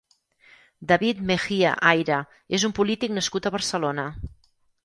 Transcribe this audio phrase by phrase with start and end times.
[0.91, 2.19] David Mejía Ayra
[2.59, 4.09] és un polític nascut a Barcelona.